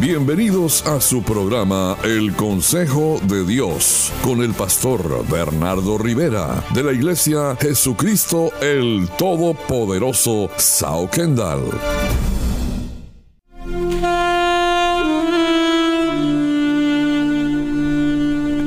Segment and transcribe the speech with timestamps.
[0.00, 6.92] Bienvenidos a su programa El Consejo de Dios con el pastor Bernardo Rivera de la
[6.92, 11.62] Iglesia Jesucristo el Todopoderoso Sao Kendall.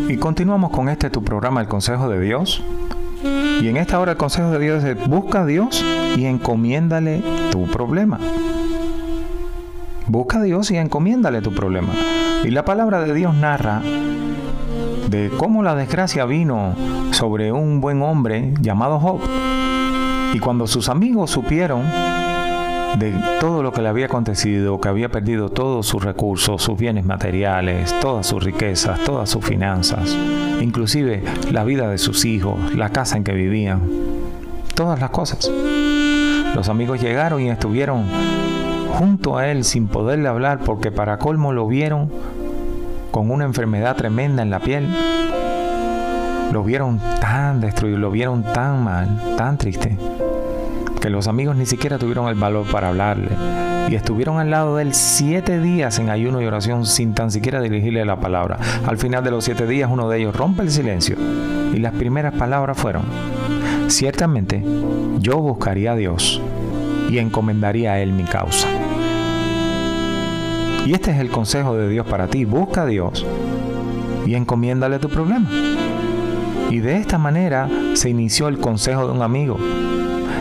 [0.10, 2.64] Y continuamos con este tu programa El Consejo de Dios.
[3.62, 5.84] Y en esta hora el consejo de Dios es busca a Dios
[6.16, 8.20] y encomiéndale tu problema.
[10.10, 11.90] Busca a Dios y encomiéndale tu problema.
[12.44, 13.82] Y la palabra de Dios narra
[15.10, 16.76] de cómo la desgracia vino
[17.12, 19.20] sobre un buen hombre llamado Job.
[20.34, 21.84] Y cuando sus amigos supieron
[22.98, 27.04] de todo lo que le había acontecido, que había perdido todos sus recursos, sus bienes
[27.04, 30.18] materiales, todas sus riquezas, todas sus finanzas,
[30.62, 33.82] inclusive la vida de sus hijos, la casa en que vivían,
[34.74, 35.52] todas las cosas.
[36.56, 38.06] Los amigos llegaron y estuvieron
[38.94, 42.12] junto a él sin poderle hablar porque para colmo lo vieron
[43.12, 44.88] con una enfermedad tremenda en la piel.
[46.52, 49.98] Lo vieron tan destruido, lo vieron tan mal, tan triste
[51.02, 53.30] que los amigos ni siquiera tuvieron el valor para hablarle
[53.90, 57.62] y estuvieron al lado de él siete días en ayuno y oración sin tan siquiera
[57.62, 58.58] dirigirle la palabra.
[58.86, 61.16] Al final de los siete días uno de ellos rompe el silencio
[61.74, 63.04] y las primeras palabras fueron,
[63.88, 64.64] ciertamente
[65.20, 66.42] yo buscaría a Dios
[67.10, 68.68] y encomendaría a Él mi causa.
[70.88, 73.26] Y este es el consejo de Dios para ti, busca a Dios
[74.26, 75.50] y encomiéndale tu problema.
[76.70, 79.58] Y de esta manera se inició el consejo de un amigo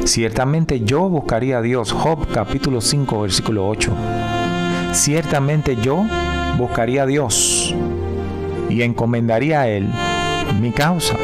[0.06, 1.90] Ciertamente yo buscaría a Dios.
[1.90, 3.92] Job capítulo 5 versículo 8.
[4.92, 6.06] Ciertamente yo
[6.56, 7.74] buscaría a Dios
[8.70, 9.90] y encomendaría a Él
[10.60, 11.16] mi causa.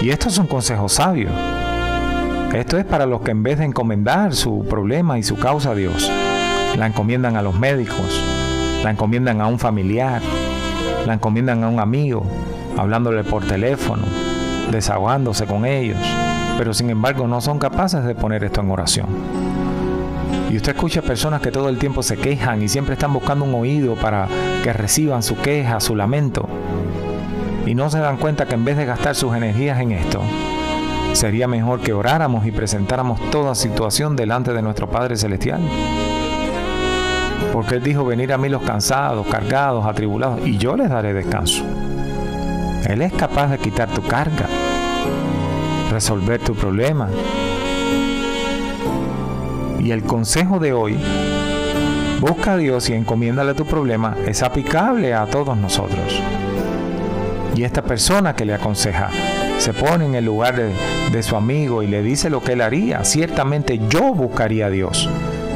[0.00, 1.30] Y esto es un consejo sabio.
[2.54, 5.74] Esto es para los que en vez de encomendar su problema y su causa a
[5.74, 6.08] Dios,
[6.76, 8.22] la encomiendan a los médicos,
[8.82, 10.22] la encomiendan a un familiar,
[11.06, 12.24] la encomiendan a un amigo,
[12.76, 14.04] hablándole por teléfono,
[14.70, 15.98] desahogándose con ellos
[16.60, 19.06] pero sin embargo no son capaces de poner esto en oración.
[20.50, 23.54] Y usted escucha personas que todo el tiempo se quejan y siempre están buscando un
[23.54, 24.28] oído para
[24.62, 26.46] que reciban su queja, su lamento.
[27.64, 30.20] Y no se dan cuenta que en vez de gastar sus energías en esto,
[31.14, 35.62] sería mejor que oráramos y presentáramos toda situación delante de nuestro Padre Celestial.
[37.52, 41.64] Porque Él dijo, venir a mí los cansados, cargados, atribulados, y yo les daré descanso.
[42.88, 44.46] Él es capaz de quitar tu carga
[45.90, 47.08] resolver tu problema.
[49.80, 50.96] Y el consejo de hoy,
[52.20, 56.22] busca a Dios y encomiéndale tu problema, es aplicable a todos nosotros.
[57.56, 59.10] Y esta persona que le aconseja
[59.58, 60.72] se pone en el lugar de,
[61.10, 63.04] de su amigo y le dice lo que él haría.
[63.04, 65.08] Ciertamente yo buscaría a Dios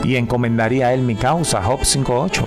[0.05, 1.63] y encomendaría a él mi causa.
[1.63, 2.45] Job 5.8.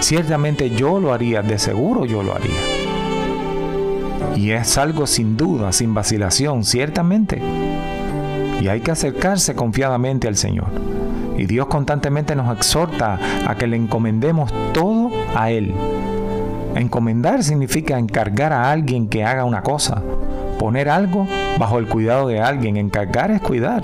[0.00, 2.60] Ciertamente yo lo haría, de seguro yo lo haría.
[4.36, 7.40] Y es algo sin duda, sin vacilación, ciertamente.
[8.60, 10.68] Y hay que acercarse confiadamente al Señor.
[11.36, 15.74] Y Dios constantemente nos exhorta a que le encomendemos todo a Él.
[16.74, 20.02] Encomendar significa encargar a alguien que haga una cosa.
[20.58, 21.26] Poner algo
[21.58, 22.76] bajo el cuidado de alguien.
[22.76, 23.82] Encargar es cuidar.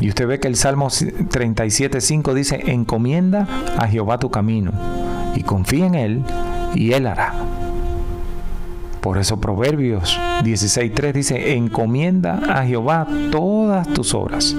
[0.00, 3.48] Y usted ve que el Salmo 37.5 dice, encomienda
[3.78, 4.72] a Jehová tu camino
[5.34, 6.24] y confía en Él
[6.74, 7.32] y Él hará.
[9.00, 14.54] Por eso Proverbios 16.3 dice, encomienda a Jehová todas tus obras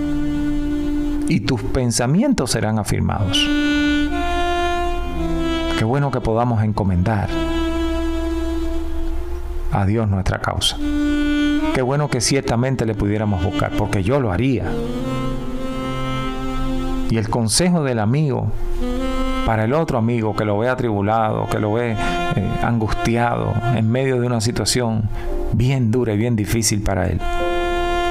[1.28, 3.46] y tus pensamientos serán afirmados.
[5.78, 7.30] Qué bueno que podamos encomendar
[9.72, 10.78] a Dios nuestra causa.
[11.76, 14.66] Qué bueno que ciertamente le pudiéramos buscar, porque yo lo haría.
[17.10, 18.52] Y el consejo del amigo
[19.46, 21.96] para el otro amigo que lo ve atribulado, que lo ve eh,
[22.64, 25.10] angustiado en medio de una situación
[25.54, 27.20] bien dura y bien difícil para él.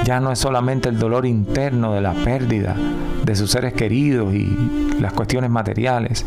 [0.03, 2.75] Ya no es solamente el dolor interno de la pérdida
[3.23, 4.47] de sus seres queridos y
[4.99, 6.25] las cuestiones materiales,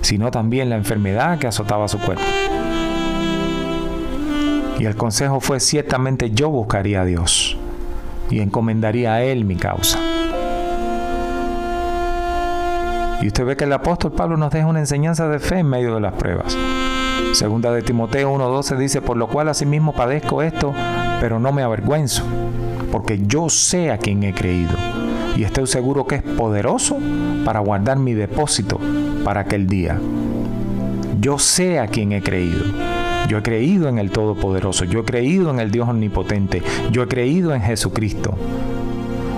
[0.00, 2.22] sino también la enfermedad que azotaba su cuerpo.
[4.78, 7.56] Y el consejo fue, ciertamente yo buscaría a Dios
[8.30, 9.98] y encomendaría a Él mi causa.
[13.20, 15.94] Y usted ve que el apóstol Pablo nos deja una enseñanza de fe en medio
[15.94, 16.56] de las pruebas.
[17.32, 20.74] Segunda de Timoteo 1.12 dice, por lo cual asimismo padezco esto,
[21.20, 22.22] pero no me avergüenzo,
[22.92, 24.76] porque yo sé a quien he creído
[25.36, 26.98] y estoy seguro que es poderoso
[27.44, 28.80] para guardar mi depósito
[29.22, 30.00] para aquel día.
[31.20, 32.64] Yo sé a quien he creído.
[33.28, 37.08] Yo he creído en el Todopoderoso, yo he creído en el Dios Omnipotente, yo he
[37.08, 38.34] creído en Jesucristo.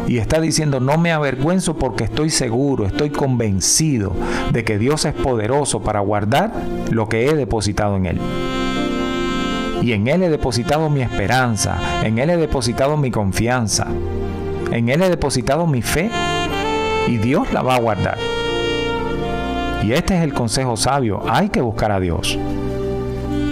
[0.08, 4.14] Y está diciendo, no me avergüenzo porque estoy seguro, estoy convencido
[4.52, 6.50] de que Dios es poderoso para guardar
[6.90, 8.18] lo que he depositado en Él.
[9.82, 13.86] Y en Él he depositado mi esperanza, en Él he depositado mi confianza,
[14.72, 16.10] en Él he depositado mi fe
[17.06, 18.16] y Dios la va a guardar.
[19.84, 22.38] Y este es el consejo sabio, hay que buscar a Dios.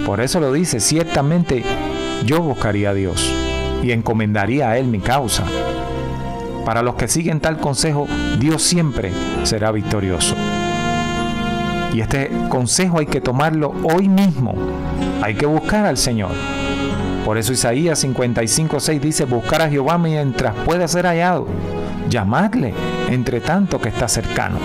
[0.07, 1.63] Por eso lo dice, ciertamente
[2.25, 3.31] yo buscaría a Dios
[3.83, 5.43] y encomendaría a Él mi causa.
[6.67, 8.07] Para los que siguen tal consejo,
[8.39, 10.35] Dios siempre será victorioso.
[11.93, 14.53] Y este consejo hay que tomarlo hoy mismo.
[15.21, 16.31] Hay que buscar al Señor.
[17.23, 21.47] Por eso Isaías 55:6 dice, buscar a Jehová mientras pueda ser hallado,
[22.09, 22.73] llamadle
[23.07, 24.57] entre tanto que está cercano.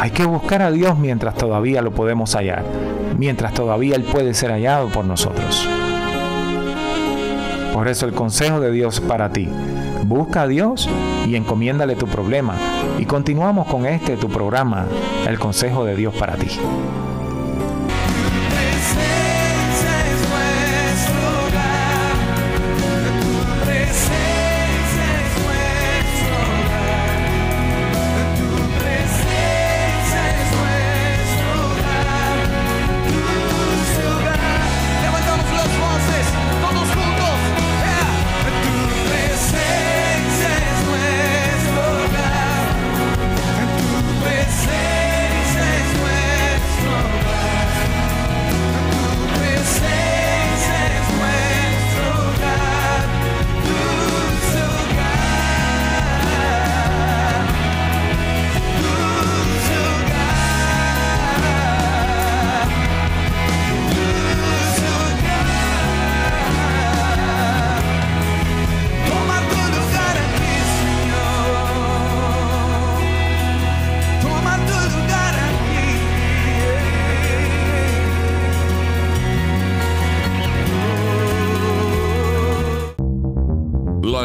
[0.00, 2.64] Hay que buscar a Dios mientras todavía lo podemos hallar,
[3.18, 5.68] mientras todavía Él puede ser hallado por nosotros.
[7.88, 9.48] Eso el consejo de Dios para ti,
[10.04, 10.88] busca a Dios
[11.26, 12.56] y encomiéndale tu problema.
[12.98, 14.86] Y continuamos con este tu programa,
[15.26, 16.48] el consejo de Dios para ti.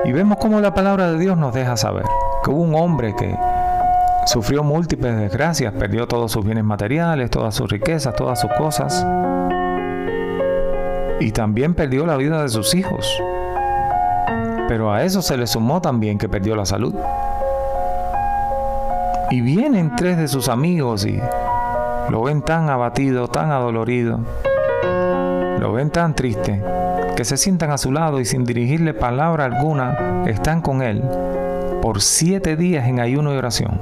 [0.05, 2.05] Y vemos cómo la palabra de Dios nos deja saber
[2.41, 3.37] que hubo un hombre que
[4.27, 9.05] sufrió múltiples desgracias, perdió todos sus bienes materiales, todas sus riquezas, todas sus cosas.
[11.19, 13.21] Y también perdió la vida de sus hijos.
[14.69, 16.95] Pero a eso se le sumó también que perdió la salud.
[19.29, 21.19] Y vienen tres de sus amigos y
[22.11, 24.19] lo ven tan abatido, tan adolorido,
[25.59, 26.61] lo ven tan triste,
[27.15, 31.01] que se sientan a su lado y sin dirigirle palabra alguna, están con él
[31.81, 33.79] por siete días en ayuno y oración.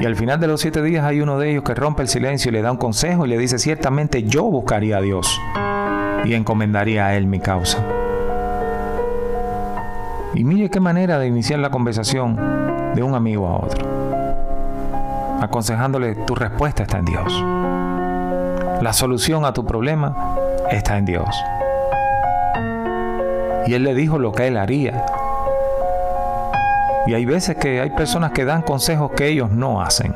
[0.00, 2.48] Y al final de los siete días hay uno de ellos que rompe el silencio
[2.48, 5.38] y le da un consejo y le dice, ciertamente yo buscaría a Dios
[6.24, 7.84] y encomendaría a Él mi causa.
[10.32, 13.93] Y mire qué manera de iniciar la conversación de un amigo a otro
[15.40, 17.44] aconsejándole, tu respuesta está en Dios.
[18.82, 20.36] La solución a tu problema
[20.70, 21.28] está en Dios.
[23.66, 25.06] Y él le dijo lo que él haría.
[27.06, 30.12] Y hay veces que hay personas que dan consejos que ellos no hacen.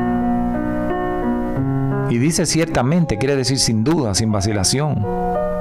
[2.11, 5.04] Y dice ciertamente, quiere decir sin duda, sin vacilación.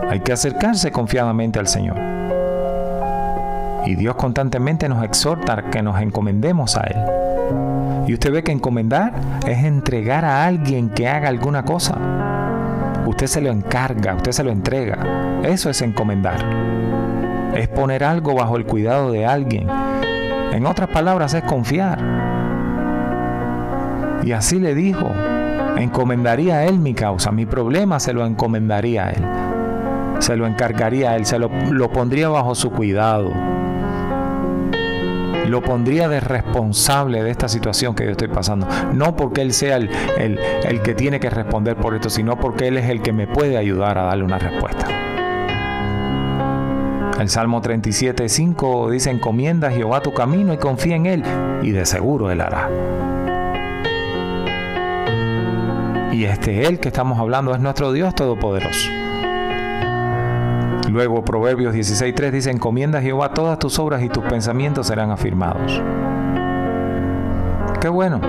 [0.09, 1.97] Hay que acercarse confiadamente al Señor.
[3.85, 6.97] Y Dios constantemente nos exhorta a que nos encomendemos a Él.
[8.07, 9.13] Y usted ve que encomendar
[9.47, 11.97] es entregar a alguien que haga alguna cosa.
[13.05, 15.41] Usted se lo encarga, usted se lo entrega.
[15.43, 16.43] Eso es encomendar.
[17.55, 19.67] Es poner algo bajo el cuidado de alguien.
[20.51, 21.99] En otras palabras, es confiar.
[24.23, 25.11] Y así le dijo
[25.77, 29.23] encomendaría a Él mi causa, mi problema se lo encomendaría a Él.
[30.19, 33.31] Se lo encargaría a Él, se lo, lo pondría bajo su cuidado.
[35.47, 38.67] lo pondría de responsable de esta situación que yo estoy pasando.
[38.93, 42.77] No porque Él sea el, el, que tiene que responder por esto, sino porque Él
[42.77, 44.87] es el que me puede ayudar a darle una respuesta.
[47.19, 51.23] El Salmo 37, 5 dice, encomienda a Jehová tu camino y confía en Él,
[51.61, 52.69] y de seguro Él hará.
[56.13, 58.87] Y este Él que estamos hablando es nuestro Dios Todopoderoso.
[60.87, 65.81] Luego Proverbios 16.3 dice, encomienda a Jehová todas tus obras y tus pensamientos serán afirmados.
[67.81, 68.21] Qué bueno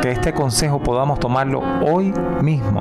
[0.00, 2.80] que este consejo podamos tomarlo hoy mismo.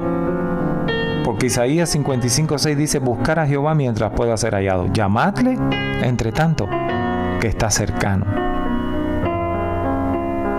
[1.25, 4.87] Porque Isaías 55.6 dice, buscar a Jehová mientras pueda ser hallado.
[4.93, 5.57] Llamadle,
[6.01, 6.69] entre tanto,
[7.41, 8.46] que está cercano.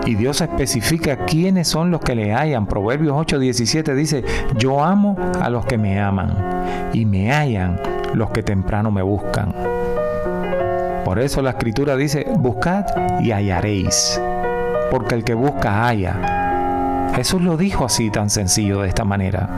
[0.05, 2.65] Y Dios especifica quiénes son los que le hallan.
[2.65, 4.23] Proverbios 8:17 dice,
[4.57, 6.33] yo amo a los que me aman
[6.93, 7.79] y me hallan
[8.13, 9.53] los que temprano me buscan.
[11.05, 12.85] Por eso la escritura dice, buscad
[13.19, 14.21] y hallaréis,
[14.91, 17.09] porque el que busca halla.
[17.15, 19.49] Jesús lo dijo así tan sencillo de esta manera.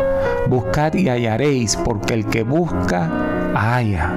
[0.47, 3.09] Buscad y hallaréis, porque el que busca
[3.53, 4.13] halla.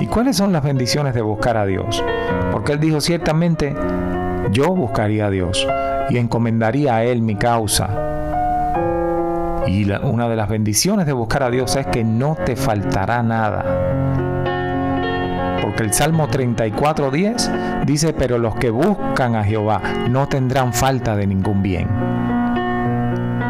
[0.00, 2.02] ¿Y cuáles son las bendiciones de buscar a Dios?
[2.50, 3.74] Porque Él dijo ciertamente,
[4.52, 5.66] yo buscaría a Dios
[6.10, 7.88] y encomendaría a Él mi causa.
[9.66, 13.64] Y una de las bendiciones de buscar a Dios es que no te faltará nada.
[15.62, 19.80] Porque el Salmo 34.10 dice, pero los que buscan a Jehová
[20.10, 21.88] no tendrán falta de ningún bien.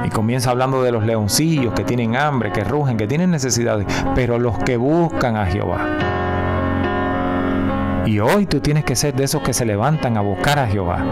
[0.05, 4.39] Y comienza hablando de los leoncillos que tienen hambre, que rugen, que tienen necesidades, pero
[4.39, 6.22] los que buscan a Jehová
[8.07, 11.05] y hoy tú tienes que ser de esos que se levantan a buscar a Jehová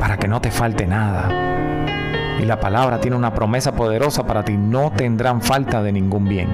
[0.00, 1.28] para que no te falte nada.
[2.40, 4.56] Y la palabra tiene una promesa poderosa para ti.
[4.56, 6.48] No tendrán falta de ningún bien.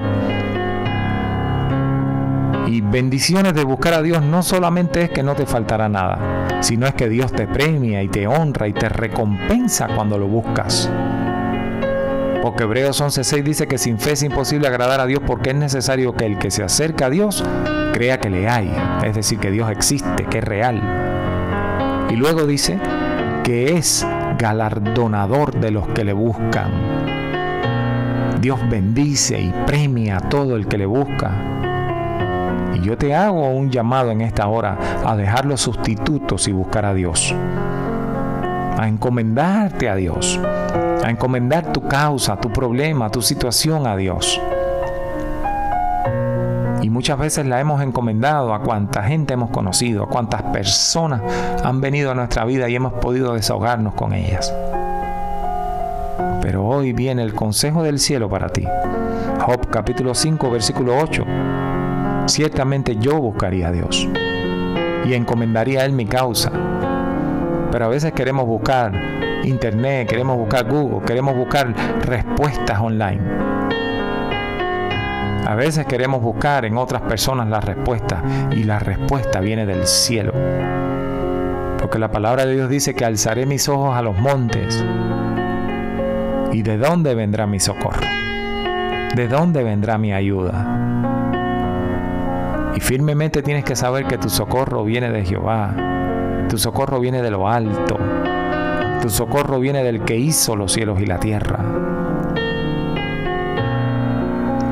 [2.67, 6.19] Y bendiciones de buscar a Dios no solamente es que no te faltará nada,
[6.59, 10.91] sino es que Dios te premia y te honra y te recompensa cuando lo buscas.
[12.49, 16.15] Porque Hebreos 11:6 dice que sin fe es imposible agradar a Dios porque es necesario
[16.15, 17.43] que el que se acerca a Dios
[17.93, 20.81] crea que le hay, es decir, que Dios existe, que es real.
[22.09, 22.79] Y luego dice
[23.43, 24.03] que es
[24.39, 26.71] galardonador de los que le buscan.
[28.41, 31.31] Dios bendice y premia a todo el que le busca.
[32.73, 34.75] Y yo te hago un llamado en esta hora
[35.05, 37.31] a dejar los sustitutos y buscar a Dios.
[38.75, 40.39] A encomendarte a Dios
[41.09, 44.39] a encomendar tu causa, tu problema, tu situación a Dios.
[46.83, 51.21] Y muchas veces la hemos encomendado a cuánta gente hemos conocido, a cuántas personas
[51.63, 54.53] han venido a nuestra vida y hemos podido desahogarnos con ellas.
[56.43, 58.65] Pero hoy viene el consejo del cielo para ti.
[59.41, 61.25] Job capítulo 5 versículo 8.
[62.27, 64.07] Ciertamente yo buscaría a Dios
[65.05, 66.51] y encomendaría a Él mi causa.
[67.71, 69.18] Pero a veces queremos buscar
[69.49, 71.73] Internet, queremos buscar Google, queremos buscar
[72.05, 73.21] respuestas online.
[75.45, 80.33] A veces queremos buscar en otras personas la respuesta y la respuesta viene del cielo.
[81.79, 84.85] Porque la palabra de Dios dice que alzaré mis ojos a los montes.
[86.51, 88.05] ¿Y de dónde vendrá mi socorro?
[89.15, 90.77] ¿De dónde vendrá mi ayuda?
[92.75, 95.73] Y firmemente tienes que saber que tu socorro viene de Jehová.
[96.47, 97.97] Tu socorro viene de lo alto.
[99.01, 101.59] Tu socorro viene del que hizo los cielos y la tierra.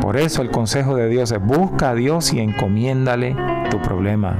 [0.02, 3.38] Por eso el consejo de Dios es busca a Dios y encomiéndale
[3.70, 4.36] tu problema.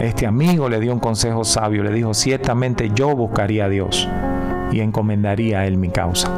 [0.00, 4.08] Este amigo le dio un consejo sabio, le dijo, ciertamente yo buscaría a Dios
[4.70, 6.30] y encomendaría a Él mi causa.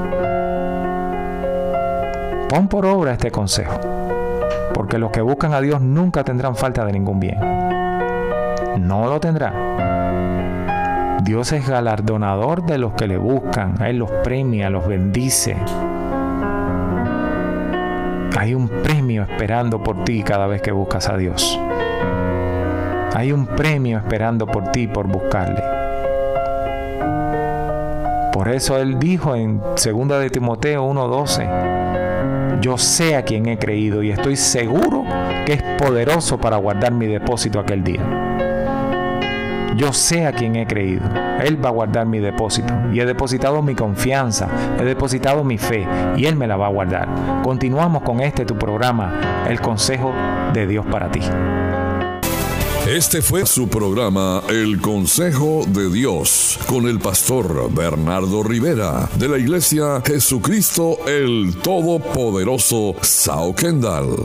[2.49, 3.79] Pon por obra este consejo,
[4.75, 7.39] porque los que buscan a Dios nunca tendrán falta de ningún bien.
[8.79, 9.88] No lo tendrán
[11.23, 15.57] Dios es galardonador de los que le buscan, Él los premia, los bendice.
[18.39, 21.61] Hay un premio esperando por ti cada vez que buscas a Dios.
[23.15, 25.63] Hay un premio esperando por ti por buscarle.
[28.33, 34.05] Por eso Él dijo en 2 de Timoteo 1:12, yo sé a quien he creído
[34.05, 35.05] y estoy seguro
[35.45, 38.28] que es poderoso para guardar mi depósito aquel día.
[39.79, 41.09] Yo sé a quién he creído.
[41.41, 42.75] Él va a guardar mi depósito.
[42.93, 46.71] Y he depositado mi confianza, he depositado mi fe y Él me la va a
[46.71, 47.43] guardar.
[47.45, 50.13] Continuamos con este tu programa, El Consejo
[50.53, 51.21] de Dios para ti.
[52.89, 59.39] Este fue su programa El Consejo de Dios con el pastor Bernardo Rivera de la
[59.39, 64.25] iglesia Jesucristo el Todopoderoso Sao Kendall.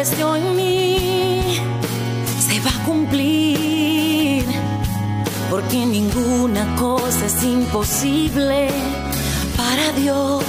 [0.00, 1.60] Estableció en mí.
[2.38, 4.44] Se va a cumplir,
[5.50, 8.68] porque ninguna cosa es imposible
[9.56, 10.44] para Dios.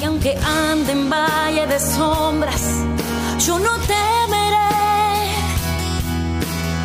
[0.00, 2.62] Y aunque ande en valle de sombras,
[3.44, 4.72] yo no temeré,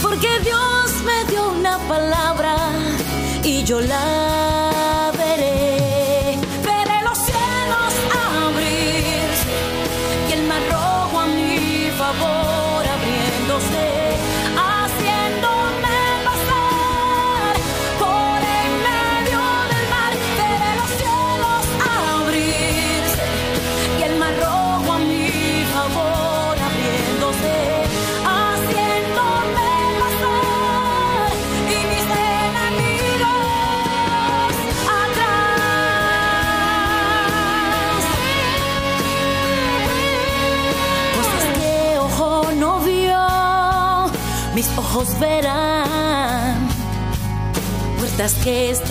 [0.01, 2.55] porque Dios me dio una palabra
[3.43, 4.66] y yo la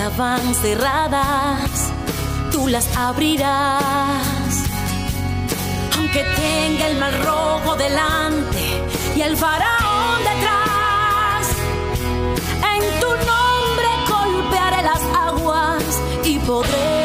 [0.08, 1.92] estaban cerradas,
[2.52, 4.62] tú las abrirás.
[5.96, 8.82] Aunque tenga el mal rojo delante
[9.16, 11.48] y el faraón detrás,
[12.74, 15.82] en tu nombre golpearé las aguas
[16.24, 16.95] y podré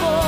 [0.00, 0.21] 我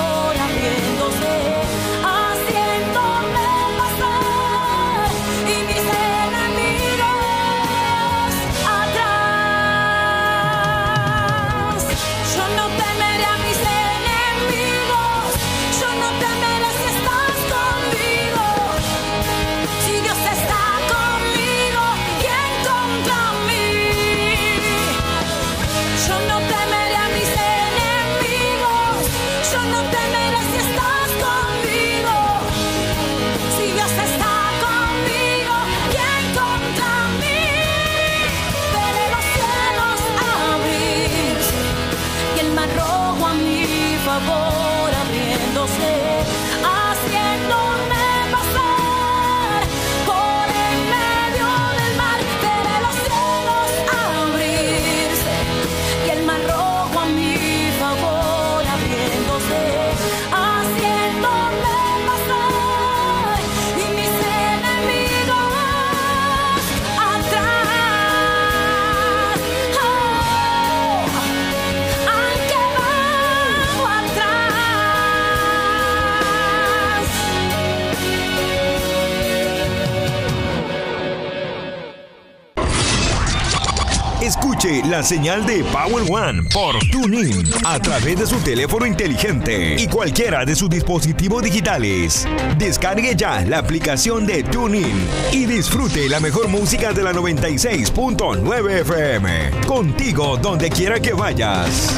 [84.95, 90.45] la señal de Power One por TuneIn a través de su teléfono inteligente y cualquiera
[90.45, 92.28] de sus dispositivos digitales.
[92.57, 99.50] Descargue ya la aplicación de TuneIn y disfrute la mejor música de la 96.9 FM.
[99.67, 101.93] Contigo donde quiera que vayas.